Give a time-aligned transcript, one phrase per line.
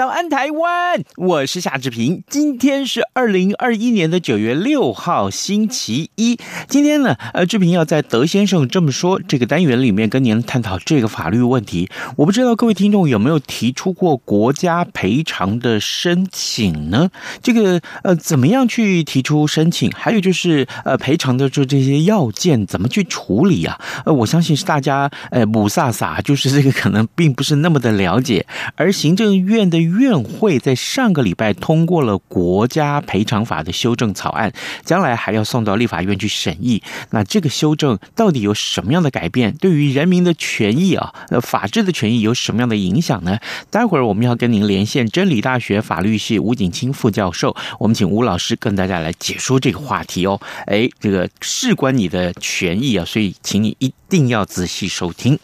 [0.00, 1.04] 早安，台湾！
[1.18, 2.24] 我是夏志平。
[2.26, 6.38] 今天是二零二一年的九月六号，星期一。
[6.66, 11.90] 今天呢，呃，志平要在德先生这么说这个单元里面跟您探讨这个法律问题。
[12.16, 17.10] 我不知道各位听众有没有提出过国家赔偿的申请呢？
[17.42, 19.90] 这个呃，怎么样去提出申请？
[19.90, 23.78] 还有就是呃，赔偿的这这些要件怎么去处理啊？
[24.06, 28.46] 呃，我相信是大家呃，母萨萨，就是这个可能并不是那么的了解。
[28.76, 29.89] 而行政院的。
[29.98, 34.52] 院会在上个礼拜通过了国家赔偿法的修正草案，
[34.84, 36.82] 将来还要送到立法院去审议。
[37.10, 39.54] 那这个修正到底有什么样的改变？
[39.56, 43.38] 对于人民的权益啊，呃，法治的权益有什么样的影响呢？
[43.70, 50.40] 待会儿我们要跟您连线真理大学法律系吴景清副教授，我们请吴老师跟大家来解说这个话题哦。
[50.66, 55.38] 哎，这个事关你的权益啊，所以请你一定要仔细收听。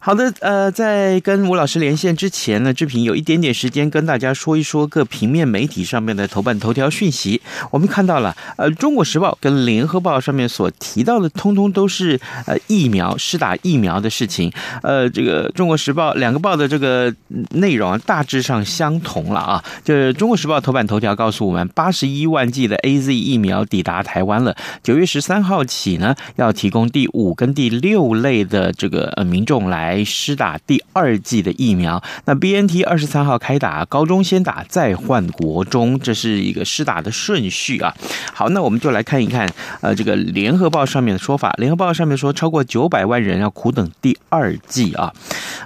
[0.00, 7.40] 好的，呃，在跟吴老师连线之前呢，志平有一点点时间跟大家说一说各平面媒体上面的头版头条讯息。
[7.70, 14.50] 我们看到了，呃，《中国时报》跟《联合报》上面所提到的，通通都是呃疫苗施打疫苗的事情。
[14.82, 17.14] 呃，这个《中国时报》两个报的这个
[17.50, 19.62] 内容大致上相同了啊。
[19.84, 24.56] 就是《中国时报》头版头条告诉我们，八十一万剂的 AZ 疫苗抵达台湾了。
[24.82, 30.02] 九月十三号起呢，要提供第五跟第六类的这个呃民众来。
[30.22, 37.92] 施打第二剂的疫苗，那 BNT 二十三号开打，高中先打，再换国中，这是一个施打的顺序啊。
[38.32, 45.12] 好，那我们就来看一看，呃，这个联合报上面的说法，联合报上面说，超过九百万人要苦等第二剂啊。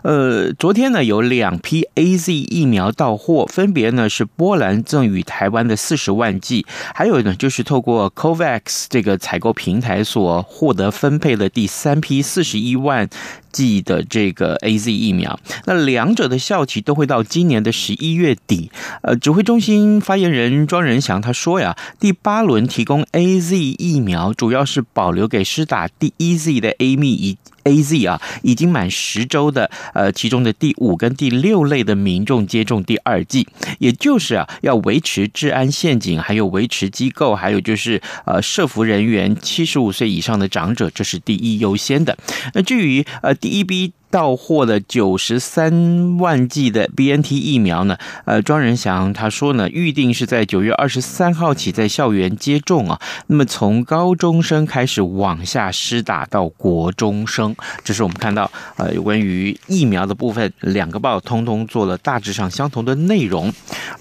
[0.02, 13.08] 呃，昨天呢有两批 AZ 疫苗到货，分别呢是波兰赠予台湾的四十万剂，还有呢就是透过 COVAX 这个采购平台所获得分配的第三批批四十一万
[13.50, 18.70] 剂的这个 A Z 疫苗，那两者的效期都会到今年的十一月底。
[19.02, 27.38] 呃，指挥中心发言人庄仁祥他说呀，第八轮提供 A Z 疫苗，主要是保留给施打第一剂的 A 密以。
[27.66, 33.46] A Z 啊，已经满十周的，呃，其中的第五跟第六类的民众接种第二剂，
[33.78, 42.16] 也就是啊，要维持治安陷阱，还有维持机构，还有就是呃，社服人员七十五岁以上的长者，这是第一优先的。
[42.54, 43.92] 那至于呃，第一批。
[44.10, 47.98] 到货的九十三万剂的 BNT 疫苗呢？
[48.24, 53.00] 呃，庄仁祥他说呢，预定是在九月二十三号起在校园接种啊。
[53.26, 63.52] 那么从高中生开始往下施打到国中生，这是我们看到呃有关于疫苗的部分，两个报通通做了大致上相同的内容。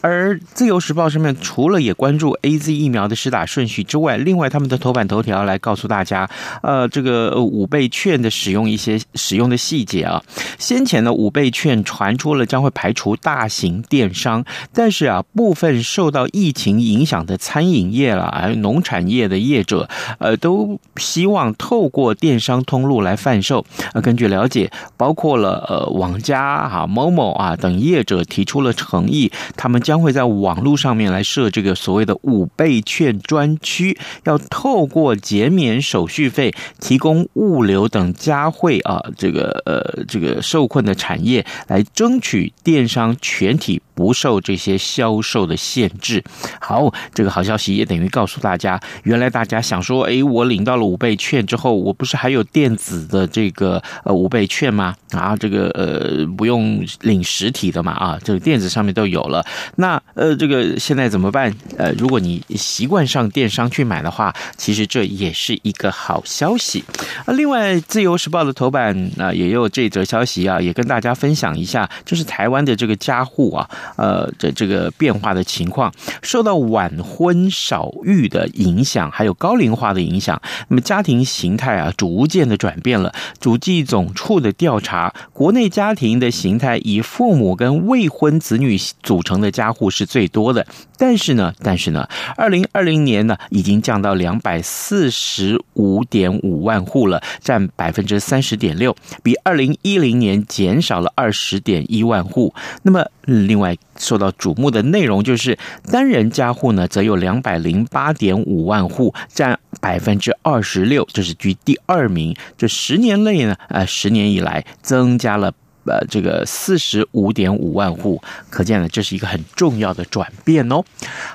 [0.01, 6.29] 而自由时报上面除了也关注 AZ 疫苗的施打顺序之外，另外他们的头版头条来告诉大家，
[6.61, 9.94] 呃，这个五倍券的使用一些使用的细节。
[10.03, 10.23] 啊，
[10.57, 19.87] 先前的五倍券传出了将会排除大型电商，但是啊，部分受到疫情影响的餐饮业啦，还有农产业的业者，
[20.19, 23.65] 呃，都希望透过电商通路来贩售。
[23.93, 39.84] 呃，根据了解，包括了呃网家啊、某某啊等业者提出了诚意，他们将会在网络上面来设这个所谓的五倍券专区，要透过减免手续费、提供物流等加惠啊，这个呃。
[39.85, 46.23] 呃这个受困的产业来争取电商全体不受这些销售的限制。
[46.59, 54.95] 好，这个好消息也等于告诉大家，原来大家想说，哎，我领到了五倍券之后，我不是还有电子的这个呃五倍券吗？
[55.11, 57.91] 啊，这个呃不用领实体的嘛？
[57.93, 59.45] 啊，这个电子上面都有了。
[59.77, 61.53] 那呃，这个现在怎么办？
[61.77, 66.83] 呃，如果你习惯上电商去买的话，其实这也是一个好消息。
[67.25, 73.69] 啊，另外，《自由时报》的头版啊，也有这则消息啊，也跟大家分享一下，就是台湾的这个家户啊。
[73.97, 83.13] 呃，这这个变化的情况，受到晚婚少育的影响，还有高龄化的影响，那么家庭形态啊，逐渐的转变了。
[83.41, 90.65] 主计总处的调查，国内家庭的形态以父母跟未婚子女组成的家户是最多的。
[90.97, 92.07] 但是呢，但是呢，
[92.37, 102.53] 二零二零年呢，已经降到两百四十五点五万户了，占百分之三十点六，比二零零一零年减少了二十点一万户。
[102.83, 105.57] 那么，另外受到瞩目的内容就是
[105.91, 112.35] 单人加户呢，则有两百零八点五万户，占百分之二十六，这是居第二名。
[112.55, 115.51] 这十年内呢，呃，十年以来增加了。
[115.85, 120.83] 呃，这个四十五点五万户，可见呢，这是一个很重要的转变哦。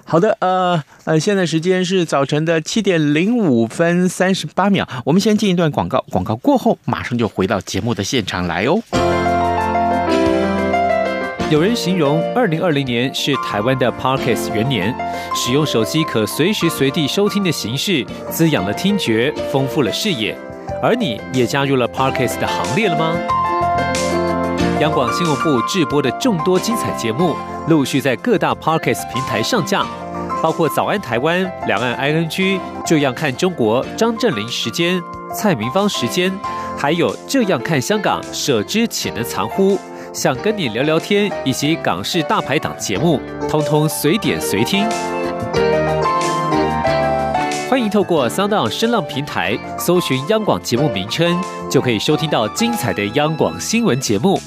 [0.05, 8.83] 好的，呃呃，现在时间是早晨的七点零五分三十八秒，我们先进一段广告，广告过后马上就回到节目的现场来哦。
[11.51, 14.95] 有人形容二零二零年是台湾的 Parkes 元年，
[15.35, 20.37] 使用手机可随时随地收听的形式，滋养了听觉，丰富了视野，
[20.81, 23.17] 而你也加入了 Parkes 的行列了吗？
[24.81, 27.37] 央广新闻部制播的众多精彩节目，
[27.69, 29.85] 陆续在各大 Parkes 平台上架，
[30.43, 32.31] 包括《早安台湾》、《两岸 ING》、
[32.87, 34.99] 《这样看中国》、张正霖时间、
[35.35, 36.33] 蔡明芳时间，
[36.79, 39.79] 还有《这样看香港》、舍之岂能藏乎？
[40.15, 44.89] 想跟你聊聊天，以及港式大排档节目，通通随点随听。
[47.91, 51.39] 透过 Sound 声浪平台搜寻央广节目名称，
[51.71, 54.41] 就可以收听到精彩的央广新闻节目。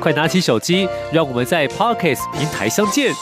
[0.00, 3.12] 快拿起手机，让我们在 Podcast 平台相见。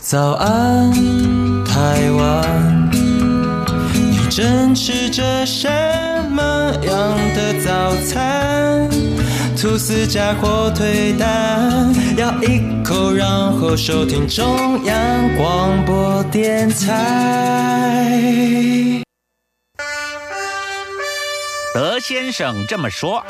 [0.00, 0.92] 早安，
[1.64, 2.90] 台湾，
[3.92, 5.68] 你正吃着什
[6.30, 6.42] 么
[6.82, 8.93] 样的早餐？
[9.64, 13.26] 吐司加火腿蛋，咬一口，然
[13.58, 18.12] 后收听中央广播电台。
[21.72, 23.24] 德先生这么说。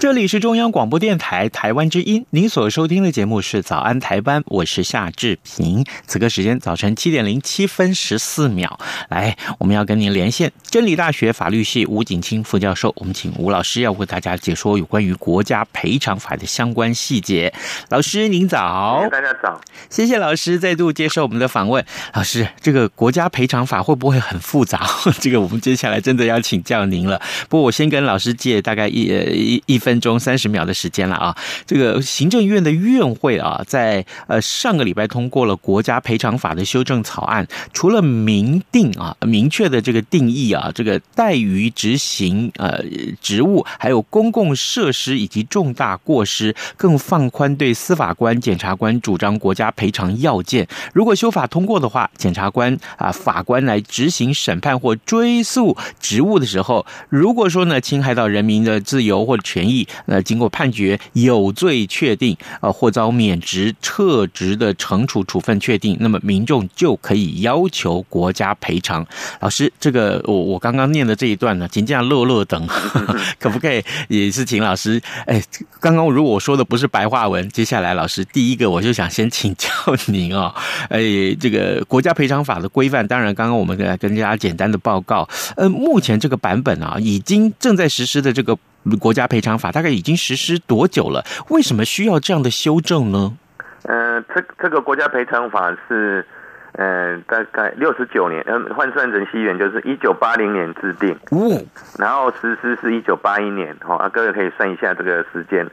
[0.00, 5.84] 这里是中央广播电台台湾之音，您所收听的节目是早安台湾，我是夏志平。
[6.06, 8.78] 此刻时间早晨七点零七分十四秒，
[9.08, 17.52] 来，我们要跟您连线真理大学法律系吴景清副教授，我们请吴老师要为大家解说有关于国家赔偿法的相关细节。
[17.88, 19.60] 老师您早，大家早，
[19.90, 21.84] 谢谢老师再度接受我们的访问。
[22.14, 24.86] 老师，这个国家赔偿法会不会很复杂？
[25.18, 27.20] 这个我们接下来真的要请教您了。
[27.48, 29.87] 不过我先跟老师借大概一呃一一分。
[29.88, 31.34] 分钟三十秒的时间了啊！
[31.66, 42.84] 这个行政院的院会啊，在呃上个礼拜通过了国家赔偿法的修正草案，除了明定啊明确的这个定义啊，这个怠于执行呃
[43.22, 50.68] 职务，还有公共设施以及重大过失，更放宽对司法官、检察官主张国家赔偿要件。
[50.92, 59.77] 如果修法通过的话，检察官啊法官来执行审判或追诉职务的时候，如果说呢侵害到人民的自由或权益。
[60.06, 69.06] 那经过判决有罪确定，呃，或遭免职、撤职的惩处处分确定，那么民众就可以要求国家赔偿。
[69.40, 72.66] 老师，这个我我刚刚念的这一段呢，请这样乐乐等，
[73.38, 75.00] 可不可以也是请老师？
[75.26, 75.42] 哎，
[75.80, 79.68] 刚刚如果我说的不是白话文，接下来老师第一个我就想先请教
[80.06, 80.54] 您哦，
[80.88, 81.00] 哎，
[81.40, 88.56] 这个国家赔偿法的规范，当然刚刚我们来跟大家简单的报告，呃，目前这个版本啊，已经正在实施的这个。
[89.00, 91.24] 国家赔偿法大概已经实施多久了？
[91.50, 93.36] 为什么需要这样的修正呢？
[93.84, 96.24] 呃，这这个国家赔偿法是，
[96.72, 101.62] 呃，大概六十九年，呃，换算成西元就是一九八零年制定，哦，
[101.98, 105.66] 然后实施是一九八一年，哈、哦，啊，各位可以算一下这个时间，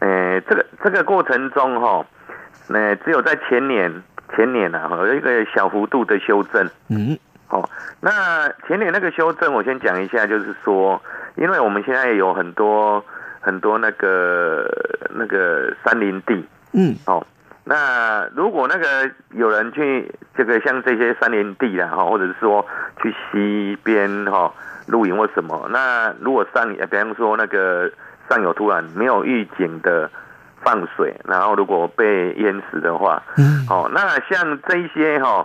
[0.00, 2.06] 呃，这个这个过程中，哈、哦，
[2.68, 3.90] 呃，只有在前年
[4.36, 7.18] 前年啊，有一个小幅度的修正，嗯。
[7.50, 7.68] 哦，
[8.00, 11.02] 那前年那个修正，我先讲一下，就是说，
[11.34, 13.04] 因为我们现在有很多
[13.40, 14.70] 很多那个
[15.10, 17.26] 那个山林地，嗯，哦，
[17.64, 22.64] 那如果那个有人去这个像这些山林地啦，哈，或者是说
[23.02, 24.52] 去溪边哈
[24.86, 27.90] 露营或什么，那如果上，比方说那个
[28.28, 30.08] 上游突然没有预警的
[30.62, 35.44] 放水，然后如果被淹死的话，嗯，哦，那像这一些哈。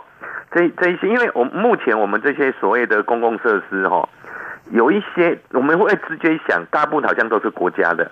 [0.56, 4.08] 这这一些，因为我目前我们这些所谓的公共设施哈，
[4.72, 8.10] 有一些我们会直接想，大部分好像都是国家的，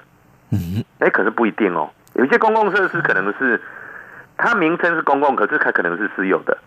[0.51, 1.89] 嗯，哎，可是不一定哦。
[2.15, 3.61] 有一些公共设施可能是
[4.35, 6.57] 它名称是公共，可是它可能是私有的。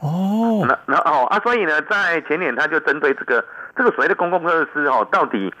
[0.00, 3.44] 哦，那那哦啊，所以呢，在前年他就针对这个
[3.76, 5.52] 这个所谓的公共设施哦，到底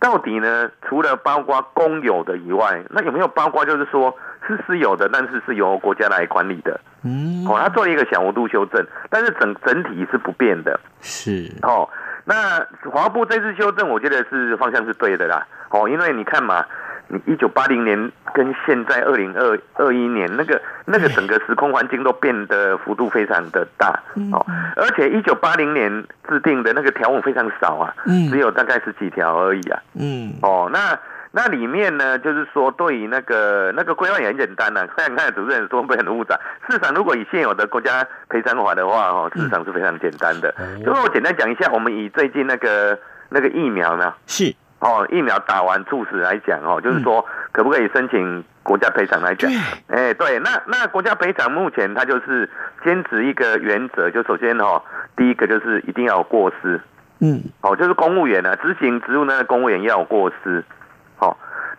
[0.00, 4.12] 到底呢，除了包括公有的以外，那有没有包括就是说
[4.50, 6.78] 是私有的，但是是由国家来管理的？
[7.04, 10.78] 嗯，哦，他做了一个小幅度修正，但是整整体是不变的。
[11.00, 11.88] 是哦，
[12.24, 15.46] 那华部这次修正，我觉得是方向是对的啦。
[15.70, 16.64] 哦，因为你看嘛，
[17.08, 23.98] 你一九八零年跟现在二零二二一年，那个那个整个时空环境都变得幅度非常的大
[24.32, 24.44] 哦，
[24.76, 27.94] 而且一九八零年制定的那个条文非常少啊，
[28.30, 29.80] 只有大概十几条而已啊。
[29.94, 30.98] 嗯，哦，那。
[31.32, 34.88] 那里面呢，就是说对于那个那个规范也很简单呐、啊。
[34.96, 36.34] 看看主持人说会不会很复杂？
[36.66, 40.52] 事实上，如果以现有的国家赔偿法的话，哦，事实上是非常简单的。
[40.58, 49.48] 嗯、就是我简单讲一下，我们以最近那个那个疫苗呢，是哦，疫苗打完猝死来讲哦，就是说可不可以申请国家赔偿来讲？
[49.86, 52.50] 哎、欸，对，那那国家赔偿目前它就是
[52.84, 54.82] 坚持一个原则，就首先哦，
[55.16, 56.80] 第一个就是一定要有过失，
[57.20, 60.64] 嗯，哦，就是公务员呢、啊、执行职务那个公务员要有过失。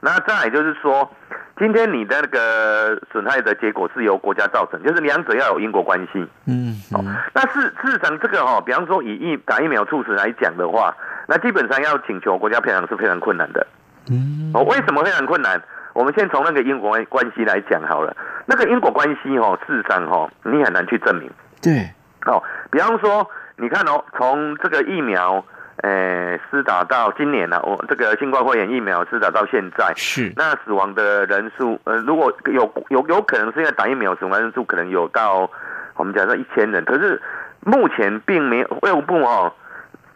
[0.01, 1.09] 好，那再来就是说，
[1.57, 6.27] 今天你的那个损害的结果是由国家造成，就是两者要有因果关系。
[6.47, 7.03] 嗯，哦，
[7.33, 10.95] 那事事实上这个哈，比方说以疫打疫苗猝死来讲的话，
[11.27, 13.65] 那基本上要请求国家赔偿是非常困难的。
[14.09, 15.61] 嗯，哦，为什么非常困难？
[15.93, 18.15] 我们先从那个因果关系来讲好了。
[18.45, 21.29] 那个因果关系哦，事实上哦，你很难去证明。
[21.61, 21.89] 对，
[22.25, 22.41] 哦，
[22.71, 25.45] 比方说，你看哦，从这个疫苗。
[25.81, 35.49] 诶，施打到今年呢、啊，我这个新冠肺炎疫苗施打到现在，是那死亡的人数，呃，如果有有有可能是因为打疫苗死亡人数可能有到
[35.95, 37.19] 我们讲说一千人，可是
[37.61, 39.51] 目前并没有卫福部哦，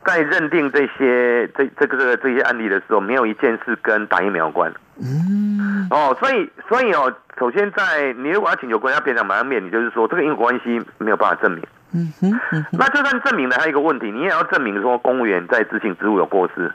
[0.05, 4.71] 在认定这些这这个这个这些案例的时候，没有一件事跟打疫苗有关。
[5.01, 11.61] 嗯，哦，所以所以哦，首先在你如果要请求国家赔偿，马上面，你就是说这个因果关系没有办法证明。
[11.95, 16.69] 嗯哼，嗯哼，那就算证明了，还有一个问题，你也要证明说公务员在执行职务有过失。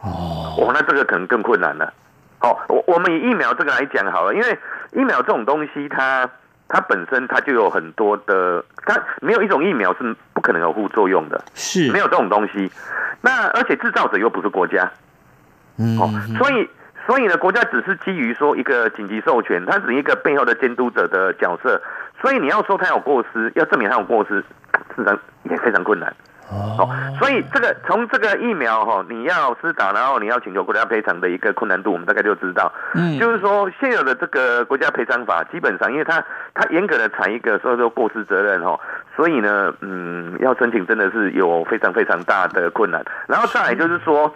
[0.00, 1.94] 哦，哦，那这个可能更困难了。
[2.40, 4.58] 哦，我我们以疫苗这个来讲好了，因为
[4.92, 6.26] 疫苗这种东西它，
[6.66, 12.68] 它它本身它就有很多的，它没有一种疫苗是不可能有副作用的，是没有这种东西。
[13.20, 14.90] 那而且制造者又不是国家，
[15.78, 16.68] 嗯，哦，所以
[17.06, 21.80] 所以呢，国家只是基于说一个紧急授权，它是一个背后的监督者的角色。
[22.22, 24.46] 所以你要说他有过失，要证明他有过失，事
[24.96, 25.18] 实上
[25.50, 26.14] 也非常困难。
[26.50, 26.88] 哦，
[27.18, 32.70] 所以这个从这个疫苗哈，你要施打，然后你要请求国家赔偿的一个困难度，我们大概就知道。
[32.94, 36.22] 嗯，就是说现有的这个国家赔偿法，基本上因为它
[36.54, 38.78] 它严格的采一个所以说过失责任哈，
[39.16, 43.02] 所以呢，嗯，要申请真的是有非常非常大的困难。
[43.26, 44.32] 然后再来就是说。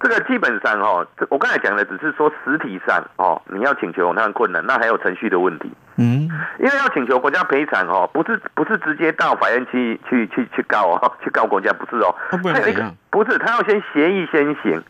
[0.00, 5.70] 这个基本上哦，我刚才讲的只是说实体上哦，你要请求那很困难，那还有程序的问题。
[5.96, 6.26] 嗯，
[6.58, 14.82] 因为要请求国家赔偿哦，不是不是直接到法院去去去去告哦，去告国家不是哦，他有一个不是，他要先协议先行，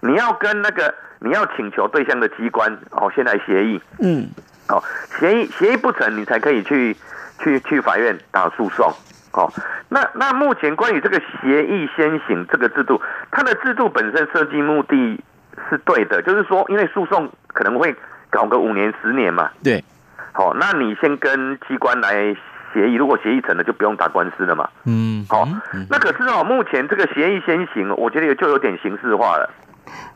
[0.00, 3.80] 你要跟那个你要请求对象的机关哦，先来协议。
[4.00, 4.26] 嗯，
[4.68, 4.82] 哦，
[5.20, 6.96] 协议协议不成，你才可以去
[7.38, 8.92] 去去法院打诉讼。
[9.36, 9.52] 哦，
[9.90, 13.00] 那那目前关于这个协议先行这个制度，
[13.30, 15.22] 它的制度本身设计目的
[15.68, 17.94] 是对的，就是说，因为诉讼可能会
[18.30, 19.50] 搞个五年十年嘛。
[19.62, 19.84] 对。
[20.32, 22.34] 好，那你先跟机关来
[22.72, 24.68] 协议，如果协议成了，就不用打官司了嘛。
[24.86, 25.26] 嗯。
[25.28, 25.46] 好，
[25.90, 29.50] 那可是哦，目前这个协议先行，我觉得就有点形式化了。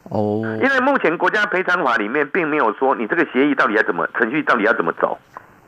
[0.04, 0.40] 哦。
[0.62, 5.18] 因为目前国家赔偿法里面并没有说你这个协议到底要怎么程序，到底要怎么走。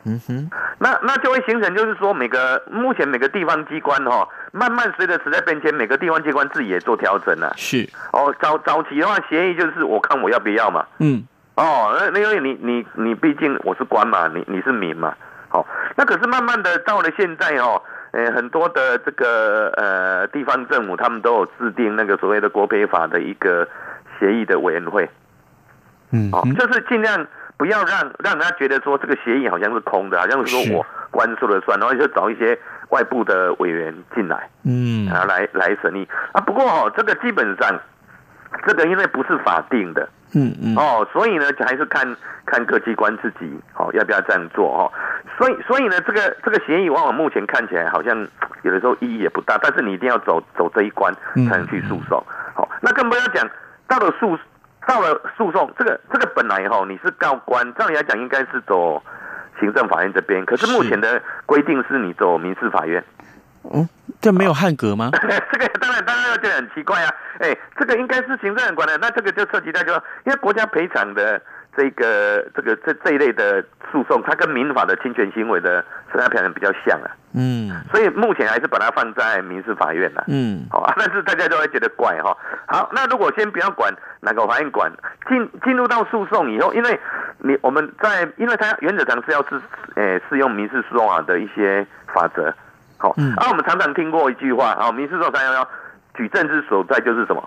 [0.04, 7.54] 嗯哼，那那就会形成，就是说每个目前每个地方机关哈，慢慢随着时代变迁，每个地方机关自己也做调整了。
[7.56, 10.84] 是哦，早早期的话，协议就是我看我要不要嘛。
[10.98, 11.22] 嗯，
[11.54, 15.14] 哦，那那因为你你你毕竟我是官嘛，你你是民嘛。
[15.48, 17.80] 好，那可是慢慢的到了现在哦，
[18.10, 23.68] 呃，很多的这个呃地方政府他们都有制定那个所谓的国赔法的一个
[24.18, 25.08] 协议的委员会。
[26.10, 27.24] 嗯，哦，就是尽量。
[27.62, 36.40] 不要让让人家觉得说这个协议好像是空的，好像是说我官说了算，然后就找一些外部的委员进来，嗯，然后来来审议啊。
[36.40, 37.78] 不过哦，这个基本上
[38.66, 42.16] 这个因为不是法定的，嗯嗯，哦，所以呢还是看
[42.46, 44.90] 看各机关自己哦要不要这样做哦。
[45.38, 48.26] 所以所以呢，这个这个协议往往目前看起来好像
[48.62, 51.14] 有的时候意义也不大，但是你一定要走走这一关
[51.48, 52.20] 才能去诉讼。
[52.56, 53.48] 好，那更不要讲
[53.86, 54.36] 到了诉。
[54.86, 59.02] 到了诉讼，这个这个本来哈，你是告官，照理来讲应该是走
[59.60, 63.02] 行政法院这边，可是目前的规定是你走民事法院。
[63.72, 63.88] 嗯，
[64.20, 65.10] 这没有汉格吗？
[65.52, 67.14] 这个当然当然觉得很奇怪啊！
[67.38, 69.92] 哎，这个应该是行政人管的，那这个就涉及到就
[70.24, 71.40] 因为国家赔偿的。
[71.76, 82.36] 这个这个这这一类的诉讼，它跟民法的侵权行为的损害赔偿比较像啊，嗯，所以目前还是把它放在民事法院了，嗯，好，但是大家都会觉得怪哈。
[82.66, 84.92] 好，那如果先不要管哪个法院管，
[85.28, 87.00] 进进入到诉讼以后，因为
[87.38, 89.60] 你我们在，因为它原则上是要是
[89.94, 92.52] 诶适用民事诉讼法的一些法则，
[92.98, 95.68] 好，嗯，啊，我们常常听过一句话，啊，民事诉讼三幺幺，
[96.14, 97.42] 举证之所在就是什么？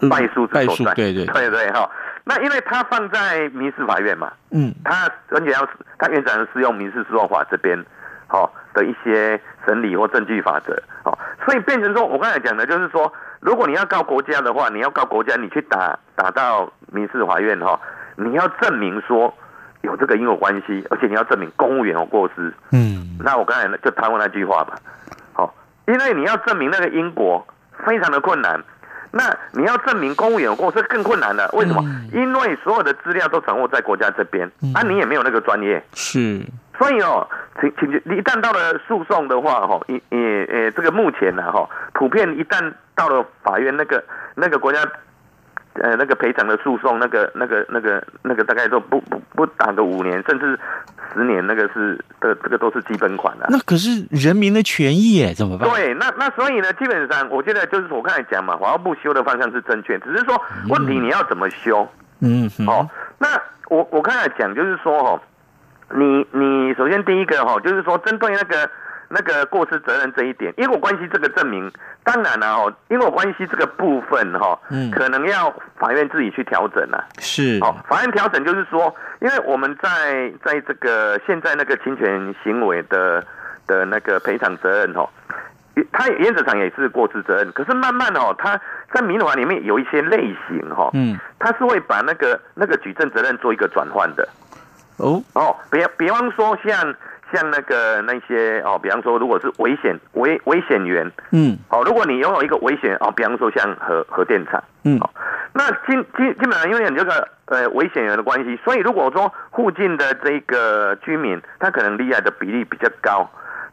[0.00, 0.92] 嗯败诉之所在。
[0.94, 1.90] 对对对对哈。
[2.28, 7.78] 那因为他放在民事法院嘛，嗯，他而且要他原则上适用民事诉讼法这边，
[8.26, 17.80] 好的一些审理或证据法则，哦，所以变成说我刚才讲的就是说，如果你要告国家的话，你要告国家，你去打打到民事法院哈，
[18.16, 19.32] 你要证明说
[19.82, 24.76] 有这个因果关系，而且你要证明公务员有过失，嗯，那我刚才就谈过那句话嘛，
[25.32, 25.54] 好，
[25.86, 27.46] 因为你要证明那个因果
[27.86, 28.60] 非常的困难。
[29.16, 31.82] 那你要证明公务员有过这更困难了，为什么？
[31.84, 36.40] 嗯、因为所有的资料都掌握在国家这边，嗯、啊，你也没有那个专业，是，
[36.78, 37.26] 所以哦，
[37.60, 44.04] 请请一旦到了诉讼的话，哈，也也呃，这个目前呢，哈，普遍一旦到了法院，那个
[44.34, 44.78] 那个国家。
[45.82, 50.58] 呃，那个赔偿的诉讼，那个、那个、那个、那个，大概都不不不打个五年，甚至
[51.12, 53.46] 十年，那个是的，这个都是基本款的。
[53.50, 55.68] 那可是人民的权益耶，怎么办？
[55.70, 61.86] 对，那那所以呢，基本上我觉得就是我刚才讲嘛，法务部修的方向是正确，只是说问题你要怎么修？
[62.20, 63.28] 嗯，哦，那
[63.68, 65.20] 我我刚才讲就是说哦，
[65.94, 68.70] 你你首先第一个哈，就是说针对那个。
[69.08, 71.70] 那个过失责任这一点，因果关系这个证明，
[72.02, 77.04] 当然了哦，因果关系这个部分哈，嗯，可能要法院自己去调整了。
[77.18, 83.24] 是，哦，法院调整就是说，因为我们在在这个现在那个侵权行为的
[83.66, 85.08] 的那个赔偿责任哦，
[85.92, 88.60] 它原则上也是过失责任，可是慢慢哦，它
[88.92, 94.28] 在民法里面有一些类型哈，嗯，它是会把那个那个举证责任做一个转换的。
[94.96, 96.94] 哦哦，比比方说像。
[97.32, 105.10] 像那个那些哦，比方说，如果是危险危危险源，嗯，哦，如果你拥有一个危险哦，比方说像核核电厂，嗯，哦，
[105.52, 113.28] 那基基基本上因为你这个呃危险源的关系，所以如果说附近的这个居民他可能罹害的比例比较高，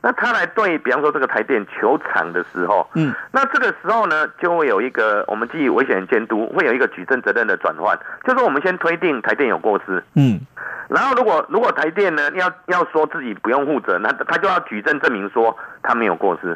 [0.05, 10.41] 那他来对比方说这个台电球场的时候，嗯，那这个时候呢，就会有一个我们基于危险监督会有一个举证责任的转换，就是我们先推定台电有过失，嗯。
[10.89, 16.51] 然后，如果如果台电呢要要说自己不用负责，那他就要举证证明说他没有过失。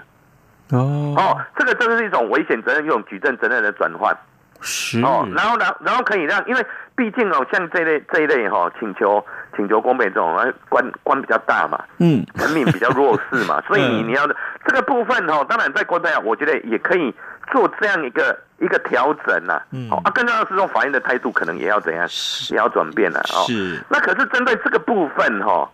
[0.71, 4.15] 哦哦，这个就是一种危险责任用举证责任的转换。
[4.59, 6.65] 是哦，然后然后然后可以让，因为
[6.97, 9.23] 毕竟哦，像这类这一类哈、哦，请求
[9.55, 10.35] 请求公赔这种，
[10.67, 17.15] 官官比较大嘛，嗯，人民比较弱势嘛， 所以你你要的这个部分哈、哦，当然在国家我觉得也可以。
[17.49, 22.05] 做这样一个一个调整呐、啊，嗯，啊，更重要的是说法院的态度可能也要怎样，
[22.49, 23.47] 也要转变了哦。
[23.47, 25.69] 是，那可是针对这个部分哈、哦，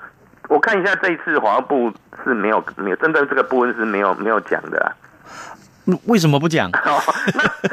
[0.50, 1.92] 我看一下这一次法务部
[2.24, 4.94] 是没有没有针对这个部分是没有没有讲的、啊。
[6.06, 6.70] 为什么不讲？
[6.86, 7.02] 哦，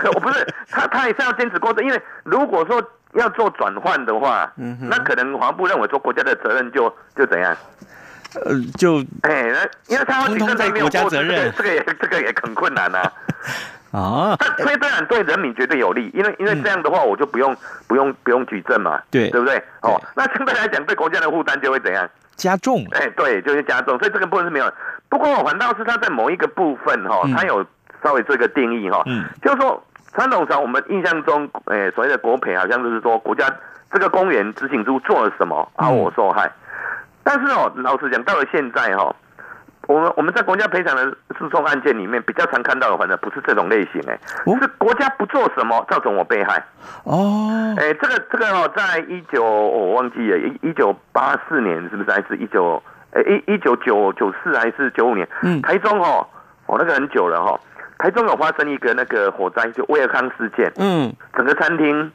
[0.03, 2.83] 那 我不是他他也是要坚持过的，因为如果说
[3.15, 7.57] 要做转换的话，嗯，那可能法务部认为说国家的责任就就怎样，
[8.45, 13.13] 呃，就哎，那因为他要举证在国家责任，这个也这个也很困难啊。
[13.91, 17.57] 啊，但所以当然对人民绝对有利，因为因为这样的话，我就不用、嗯、
[17.89, 19.61] 不用不用举证嘛，对对不对？
[19.83, 22.09] 哦，那相对来讲，对国家的负担就会怎样？
[22.37, 22.87] 加重。
[22.93, 23.99] 哎，对，就是加重。
[23.99, 24.73] 所以这个部分是没有。
[25.09, 27.67] 不过反倒是他在某一个部分哈，他有
[28.01, 33.47] 稍微做一个定义哈，嗯，就是说传统上我们印象中，哎，所谓的国赔好像就是说国家
[33.93, 36.53] 这个公园执行处做了什么而我受害，嗯、
[37.25, 39.15] 但是哦，老实讲，到了现在哈。
[39.87, 44.17] 我们我们在国家赔偿的诉讼案件里面比较常看到的，反正不是这种类型，哎，
[44.61, 46.63] 是国家不做什么造成我被害。
[47.03, 52.81] 哦，哎，这个这个哦，在一九我忘记了，一一九八四年是不是还是一九
[53.15, 55.27] 哎一一九九九四还是九五年？
[55.43, 56.25] 嗯，台中哦，
[56.67, 57.59] 哦那个很久了哈，
[58.03, 60.73] 台中有发生一个那个火灾，就威尔康事件。
[60.77, 62.13] 嗯，整个餐厅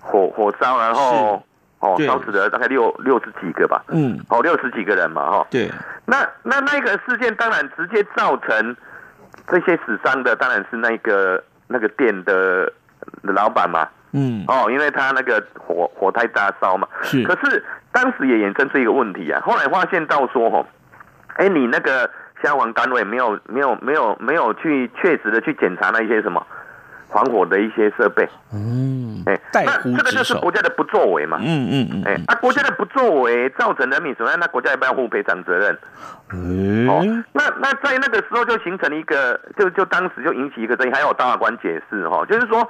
[0.00, 1.44] 火火烧，然后。
[1.80, 5.70] 哦，烧死了大概六六十几个吧，嗯，哦，六十几个人嘛，哈，对，
[6.04, 8.76] 那那那个事件当然直接造成
[9.48, 12.70] 这些死伤的，当然是那个那个店的
[13.22, 20.66] 老板嘛，嗯，哦，因为他那个火火太大烧嘛，是，可是当时也衍生出一个问题啊，后来发现到说，哦，
[21.36, 22.10] 哎，你那个
[22.42, 26.46] 消防单位没有没有没有没有去确实的去检查那些什么。
[27.12, 35.76] 防火的一些设备，嗯，哎，那这个就是国家的不作为嘛，嗯嗯嗯，哎，啊，国家的不作为造成人民损害，那国家要不要负赔偿责任？
[36.32, 42.60] 嗯，哦，那那在那个时候就形成一个，就就当时就引起一个争议，还有大法官解释哈，就是说，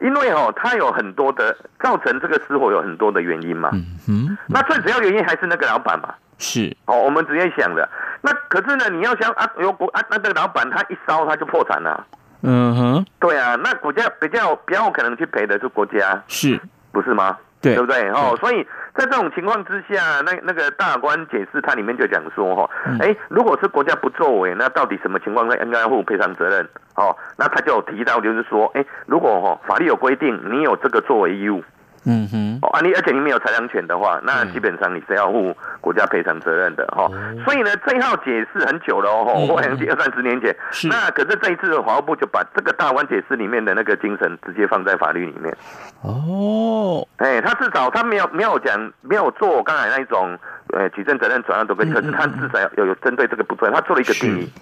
[0.00, 7.88] 因为哦，它有很多的造成这个失火有很多的原因嘛，嗯哼，那最主要原因还是那个老板嘛，是，哦，我们直接想的，
[8.20, 12.06] 那可是呢，你要想啊，有股啊，那个老板他一烧他就破产了。
[12.46, 16.60] 嗯哼，对啊，那国家比较比较可能去赔的是国家，是。
[16.92, 17.36] 不是吗？
[17.60, 17.74] 对。
[17.74, 18.08] 对不对？
[18.10, 26.68] 哦，所以在这种情况之下，那那个大法官解释，它里面就讲说，哈，哎，如果是国家不作为，那到底什么情况下应该要负赔偿责任？
[26.94, 31.62] 哦，那他就提到，就是说，哎，如果哈法律有规定，你有这个作为义务。
[32.06, 37.08] 嗯哼，哦，啊，你而且你没有裁量权的话，那基本上你是要负国家赔偿责任的哈。
[37.12, 40.54] 嗯、所以呢，这一套解释很久了哦，我想二三十年前。
[40.70, 45.56] 是那可是这一次的法务部就把这个大法官解释里面的那个精神直接放在法律里面。
[46.02, 50.38] 哦，哎，他至少他没有没有讲没有做刚才那一种
[50.74, 54.52] 呃举证责任转让都可以，可是他至少有有针对这个部分，他做了一个定义。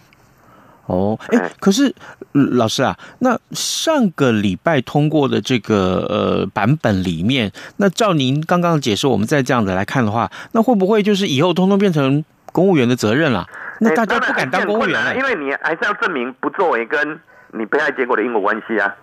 [0.92, 1.94] 哦，哎，可是
[2.32, 13.46] 老师啊，那上个礼拜通过的这个呃版本里面，那照您刚刚的解释，我们再这样子来看的话，那会不会就是以后通通变成公务员的责任了？
[13.80, 17.18] 那大家不敢当公务员了，因为你还是要证明不作为跟
[17.52, 18.94] 你被害结果的因果关系啊。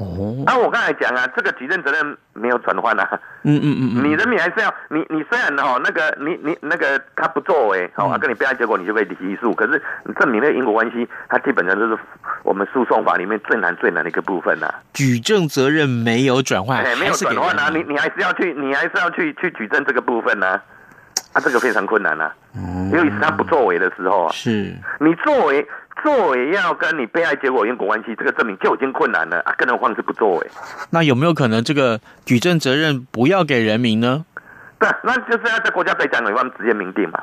[0.00, 3.06] 哦，啊，我刚才讲啊，这个举证责任没有转换啊。
[3.42, 11.98] 嗯嗯嗯，你人民还是要你你虽然哦那个你你那个他不作为，好啊，跟你备案结果你就可以提诉，可是你证明那个因果关系，它基本上就是
[12.42, 14.72] 我们诉讼法里面最难最难的一个部分呐。
[14.94, 20.60] 举证责任没有转换，哎，没有转换啊，你你还是要去你还是要去去举证这个部分呢，
[21.34, 24.74] 啊，这个非常困难啊，嗯，尤其是他不作为的时候啊，是。
[24.98, 25.66] 你作为。
[26.02, 30.50] 作为要跟你被害结果因果关系，这个证明就已经困难了啊，更何况是不作为。
[30.90, 34.24] 那有没有可能这个举证责任不要给人民呢？
[34.78, 37.20] 对，那就是要在国家赔偿里面直接明定嘛。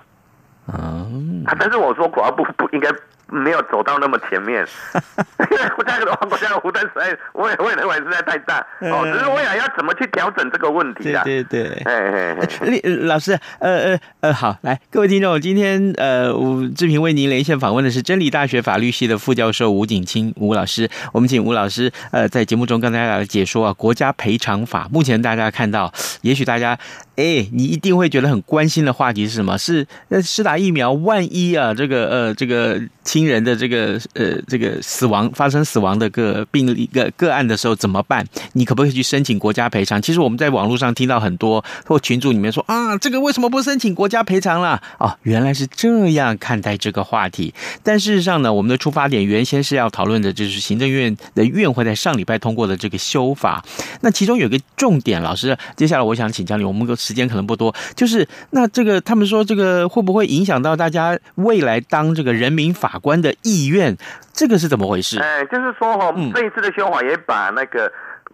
[0.67, 2.89] 嗯，啊，但是我说，国家不不应该。
[3.29, 4.65] 没有走到那么前面，
[5.51, 9.03] 因为国家的话，国家的负担实在，我也我也认为实在太大哦。
[9.11, 11.23] 只是我想要怎么去调整这个问题啊？
[11.23, 16.31] 对对对，哎老师，呃呃呃，好，来，各位听众，今天呃，
[16.75, 20.89] 志平为您连线访问的是真理大学法律系的副教授吴景清吴老师。
[21.13, 24.87] 我们请吴老师呃，在节目中跟大家来解说啊，国家赔偿法。
[24.91, 26.77] 目前大家看到，也许大家
[27.15, 29.57] 哎，你一定会觉得很关心的话题是什么？
[29.57, 32.81] 是呃，施打疫苗，万一啊，这个呃，这个。
[33.07, 38.27] 亲人的这个呃这个死亡发生死亡的个病例个个案的时候怎么办？
[38.51, 40.01] 你可不可以去申请国家赔偿？
[40.01, 44.81] 其实我们在网络上听到很多或群组里面说啊，这个为什么不申请国家赔偿了？
[44.99, 47.53] 哦，原来是这样看待这个话题。
[47.81, 53.63] 但事实上呢，我们的出发点原先是要讨论的就是行政院的院会在上礼拜通过的这个修法。
[54.01, 63.95] 那其中有个重点，老师，接下来我想请教你，我们的时间可能不多，就是那这个他们说这个会不会影响到大家未来当这个人民法法官的意愿，
[64.33, 65.19] 这个是怎么回事？
[65.19, 67.91] 哎，就是说哈，这一次的修法也把那个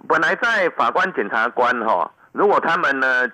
[0.07, 3.27] 本来在法官、检察官哈，如果他们呢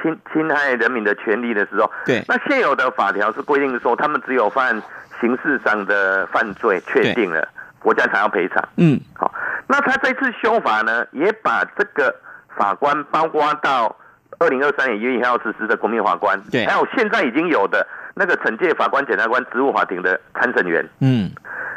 [0.00, 4.80] 侵侵害人民的权利的时候，对，那现有的法条是规定说，他们只有犯
[5.20, 7.48] 刑事上的犯罪确定了，
[7.80, 8.62] 国家才要赔偿。
[8.76, 9.34] 嗯，好，
[9.66, 12.14] 那他这次修法呢，也把这个
[12.56, 13.96] 法官包括到
[14.38, 17.84] 二零二三年一月一号实施的国民法官，对，还有现在已经有的。
[18.18, 21.30] 那个惩戒法官、检察官、职务法庭的参审员，嗯，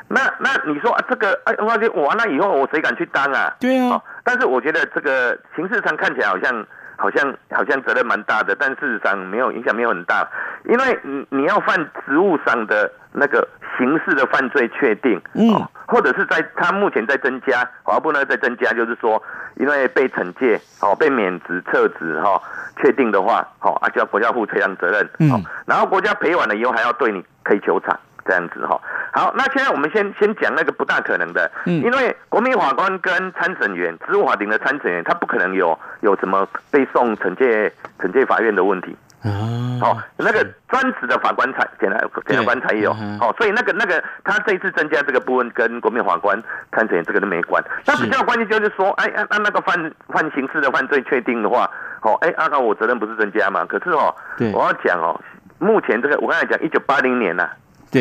[0.07, 3.53] 那那你说啊，这个哎，我觉得完了以后，我谁敢去当啊？
[3.59, 10.25] 对啊、哦，但是我觉得这个形式上看起来好像好像好像责任蛮大的，但事实上没有影响，没有很大，
[10.63, 11.75] 因为你你要犯
[12.07, 19.21] 职务上的那个刑事的犯罪确定，嗯，或者是在他目前在增加，法部呢在增加，就是说
[19.55, 22.41] 因为被惩戒哦，被免职、撤职哈。
[22.81, 28.79] 确定的话，好啊，就要国家负赔偿责任，嗯，然后国家赔完了以后，还要对你可以求偿，这样子哈。
[29.11, 37.69] 好，那现在我们先先讲那个不大可能的，嗯，因为国民法官跟参审员、职务法庭的参审员，他不可能有有什么被送惩戒
[37.99, 38.95] 惩戒法院的问题。
[39.23, 47.61] 哦，好，那个专职的法官才检察检察官才有，好，所以那个那个他这一次增加这个部分跟国民法官参审这个都没关。
[47.85, 49.75] 那比较关键就是说，哎，按按那个犯
[50.07, 53.65] 犯刑事的犯罪确定的话，好，哎，按照我责任不是增加嘛？
[53.65, 54.15] 可是哦，
[54.53, 55.19] 我要讲哦，
[55.57, 57.49] 目前这个我刚才讲一九八零年呐，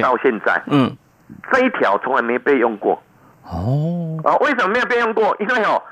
[0.01, 0.97] 到现在，嗯，
[1.51, 3.03] 这一条从来没被用过。
[3.43, 5.37] 哦，啊，为什么没有被用过？
[5.41, 5.83] 因为哦，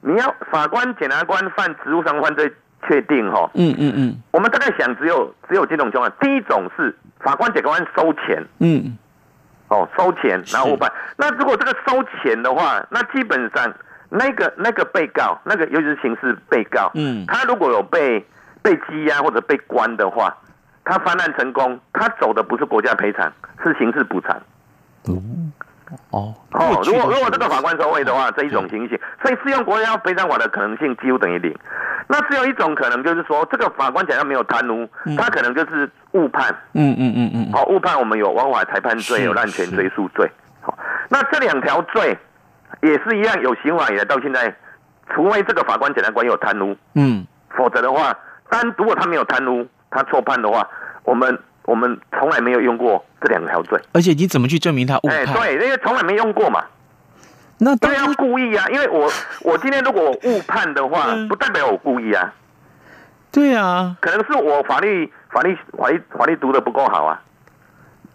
[0.00, 2.52] 你要法官、检察官犯职务上犯罪。
[2.86, 8.96] 确定哈，嗯嗯嗯，我们大概想只有只有几种情况，第一种是法官、检察官收钱，嗯，
[9.68, 13.72] 哦收钱然后误判，那如果这个收钱的话，那基本上
[14.08, 18.24] 那个那个被告，那个尤其是刑事被告，嗯，他如果有被
[18.62, 20.36] 被羁押或者被关的话，
[20.84, 24.36] 他翻案成功，他走的不是国家赔偿，是刑事补偿。
[25.08, 25.52] 嗯
[26.10, 31.54] 哦哦，如果如果这个法官收贿的话，这一种情形，所以适用国家赔偿法的可能性几乎等于零。
[32.08, 36.54] 那只有一种可能，就是说这个法官假如没有贪污，他可能就是误判。
[36.74, 37.52] 嗯嗯嗯嗯。
[37.52, 40.30] 好，误判我们有枉法裁判罪，有滥权追诉罪。
[40.60, 40.76] 好，
[41.08, 42.16] 那这两条罪
[42.82, 44.54] 也是一样，有刑法以来到现在，
[45.14, 47.26] 除非这个法官检察官有贪污，嗯，
[47.56, 48.16] 否则的话，
[48.50, 50.68] 单如果他没有贪污，他错判的话，
[51.04, 53.80] 我们我们从来没有用过这两条罪。
[53.92, 55.16] 而且你怎么去证明他误判？
[55.16, 56.64] 哎，对，因为从来没用过嘛。
[57.58, 59.10] 那当然要故意啊，因为我
[59.44, 62.32] 我今天如果误判的话，嗯不代表我故意啊。
[63.30, 67.22] 对啊，可能是我法律法律法律法律读的不够好啊。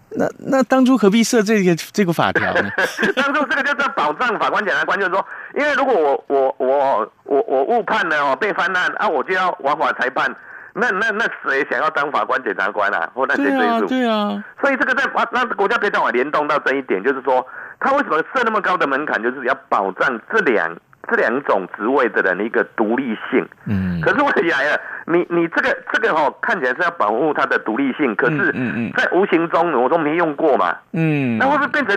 [0.09, 2.69] 那那当初何必设这个这个法条呢？
[3.15, 10.33] 当初这个就是要保障法官、检察官，就是说，因为如果我我我我我误判了哦，被翻案啊，我就要枉法裁判，
[10.79, 13.09] 那那那谁想要当法官、检察官啊？
[13.13, 13.87] 或那谁对啊，追诉？
[13.87, 17.45] 对啊，所以这个在法那国家别当法联动到这一点，就是说，
[17.79, 20.77] 他为什么设那么高的门槛，就是要保障这两
[21.09, 23.43] 这两种职位的人的一个独立性。
[23.65, 31.95] 嗯，可是问题来了，你你这个这个哦，看起来是要保护他的独立性，可是嗯嗯嗯在无形中我都没用过嘛，嗯，那会不会变成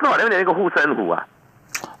[0.00, 1.24] 司法人员的一个护身符啊？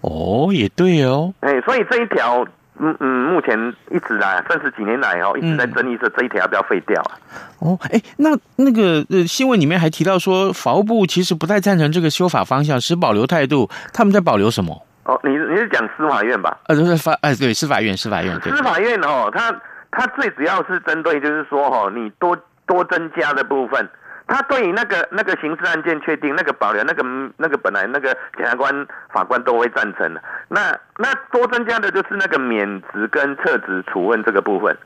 [0.00, 2.46] 哦，也对哦，哎，所以这一条，
[2.78, 3.58] 嗯嗯，目前
[3.90, 7.12] 一直来，三十几年来哦，一直在争议说这一条要不要废掉啊？
[7.60, 13.68] 哦，哎，那那个呃，新闻里面还提到说，法务部其实不太赞成这个修法方向，持保留态度。
[13.92, 14.82] 他们在保留什么？
[15.04, 16.58] 哦，你你是讲司法院吧？
[16.66, 19.54] 呃，就是法，哎，对，司法院，司法院，对，司法院哦，它
[19.90, 22.36] 它最主要是针对就是说哦，你多
[22.66, 23.88] 多增加的部分，
[24.28, 27.04] 它对于那个那个刑事案件确定那个保留那个
[27.36, 34.76] 那个本来那个检察官法官都会赞成的，那那多增加的就是那个免职跟撤职处分这个部分。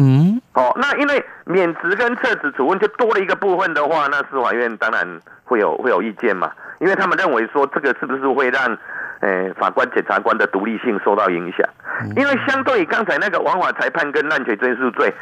[0.00, 8.78] 嗯，哦，那因为免职跟撤职处分就多了一个部分的话，那司法院当然会有会有意见嘛，因为他们认为说这个是不是会让，
[9.20, 11.68] 呃，法官检察官的独立性受到影响？
[12.14, 15.12] 因为相对于刚才那个枉法裁判跟滥权追诉罪，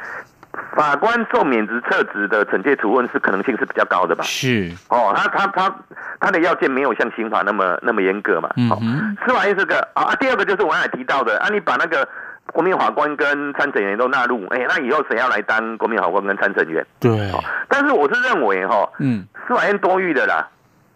[0.77, 4.23] 法官受免职撤职的惩戒处分是可能性是比较高的吧？
[4.25, 5.75] 是，哦，他他他
[6.21, 8.51] 他的要件没有像刑法那么那么严格嘛？
[8.57, 8.79] 嗯哦，
[9.25, 12.07] 司法院这个啊，第二个就是我刚才提到的啊，你把那个
[12.53, 16.85] 国民法官跟参审员都纳入，哎，那以后谁要来当国民法官跟参审员？
[17.01, 17.31] 对，
[17.69, 20.47] 但是我是认为哈，嗯司法院多余的啦。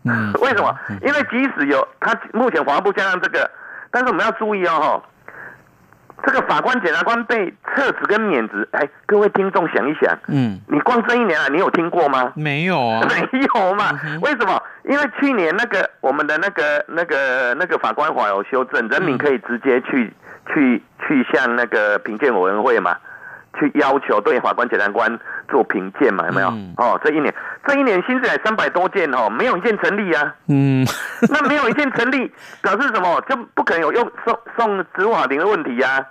[0.04, 0.74] 嗯， 为什么？
[1.02, 3.50] 因为即使有他目前法务部加上这个，
[3.90, 5.02] 但是我们要注意哦，哈，
[6.24, 12.32] 这个法官、检察官被撤职跟免职，哎，各位听众想一想，嗯，你光这一年啊，你有听过吗？
[12.34, 13.98] 没有啊，没有嘛？
[14.22, 14.62] 为什么？
[14.84, 20.12] 因为去年那个我们的那个那个那个法官法有修正，人民可以直接去
[20.52, 22.96] 去去向那个评鉴委员会嘛，
[23.60, 25.16] 去要求对法官、检察官
[25.48, 26.48] 做评鉴嘛，有没有？
[26.48, 27.32] 嗯哦，这一年
[27.66, 30.34] 这一年新制三百多件哦，没有一件成立啊。
[30.48, 30.84] 嗯，
[31.30, 33.20] 那没有一件成立，表示什么？
[33.28, 36.06] 就不可能有用送送职务法庭的问题呀、啊。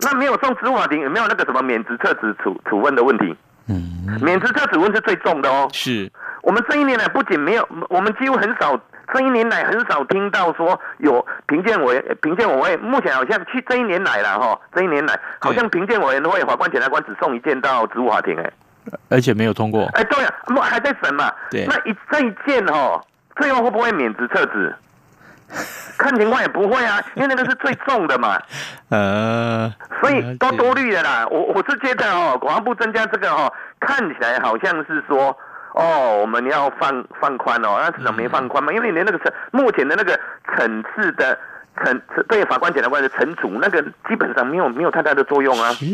[0.00, 3.36] 那没有送职务法庭，有没有那个什么免职撤职处处分的问题？
[3.68, 5.68] 嗯，免职撤职问是最重的哦。
[5.72, 6.10] 是，
[6.42, 8.80] 我们这一年来不仅没有，我们几乎很少，
[9.12, 18.52] 这一年来很少听到说有评鉴委评鉴委会，目前好像去这一年来了哈，这一年来好像评鉴委员会法官检察官只送一件到职务法庭哎，
[19.08, 21.66] 而且没有通过，哎对啊，还在审嘛，对。
[21.66, 23.00] 那一这一件哦，
[23.36, 24.74] 最后会不会免职撤职？
[25.98, 28.40] 看情况也不会啊，因为那个是最重的嘛，
[28.88, 29.70] 呃，
[30.00, 31.26] 所以都多虑了啦。
[31.28, 35.36] 我我是觉得哦，国防部增加这个哦，看起来好像是说
[35.74, 40.18] 哦，我们要放放宽哦，那市场没放宽嘛，因为连那个层目前的那个
[40.56, 41.38] 层次的
[41.84, 45.72] 惩对法官、检察官的惩处，那个基本上没有没有太大的作用啊。
[45.74, 45.86] 是，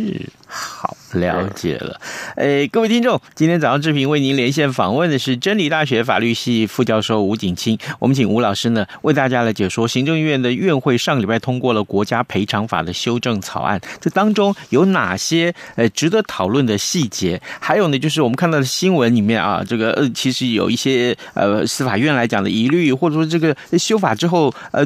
[0.46, 0.96] 好。
[1.12, 1.98] 了解了，
[2.34, 17.40] 诶，各位听众，今天早上志平为您连线访问的是真理大学法律系副教授吴景清，我们请吴老师呢为大家来解说行政院的院会上礼拜通过了国家赔偿法的修正草案，这当中有哪些呃值得讨论的细节？
[17.60, 24.84] 还有呢，就是我们看到的新闻里面啊，这个呃其实有一些呃司法院来讲的疑虑，或者说这个修法之后呃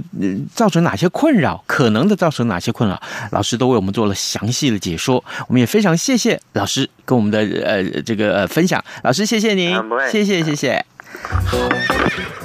[0.55, 6.21] 造成哪些困扰，可能的造成哪些困扰，老师都为我们做了详细的解说，我们也非常谢谢。
[6.21, 9.75] 谢谢老师跟我们的呃这个呃分享，老师谢谢您，
[10.13, 10.85] 谢谢谢谢。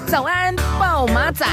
[0.08, 1.46] 早安，豹马仔。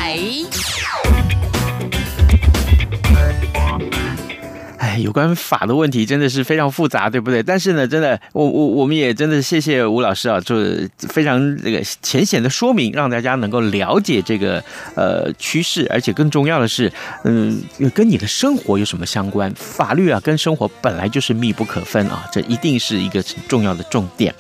[4.93, 7.43] 哎，有关法的问题真的是非常复杂，对不对？
[7.43, 10.55] 但是呢，真的，我我我们也真的谢谢吴老师啊，就
[10.99, 14.63] 非常这个浅显的说明，让大家能够了解这个
[14.95, 16.93] 呃趋势，而且更重要的是，
[17.25, 17.63] 嗯，
[17.95, 19.51] 跟你的生活有什么相关？
[19.57, 24.35] 法律啊，跟生活本来就是密不可分啊，这一定是一个重要的重点。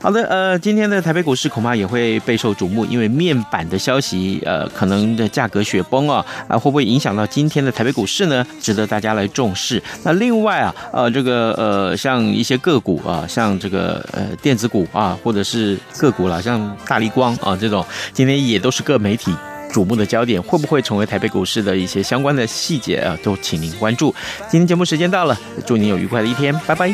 [0.00, 8.46] 好的，呃，今天的台北股市恐怕也会备受瞩目，因为面板的消息，呃，可能的价格雪崩啊，啊，会不会影响到今天的台北股市呢？
[8.60, 9.82] 值得大家来重视。
[10.02, 19.34] 那另外啊，呃，这个呃，像一些个股啊，像这个呃电子股啊，或者是个股啦，像大立光啊这种，今天也都是各媒体
[19.72, 23.16] 瞩目的焦点，会不会成为台北股市的一些相关的细节啊？
[23.22, 24.14] 都请您关注。
[24.48, 26.90] 今天节目时间到了，祝您有愉快的一天，拜拜。